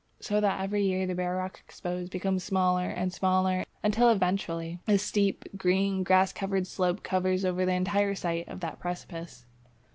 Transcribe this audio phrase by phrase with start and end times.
[0.19, 4.97] So that every year the bare rock exposed becomes smaller and smaller, until eventually a
[4.97, 9.45] steep, green, grass covered slope covers over the entire site of that precipice.